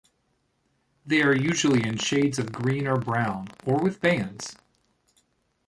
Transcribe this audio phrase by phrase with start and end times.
[1.05, 4.55] They are usually in shades of green or brown or with bands.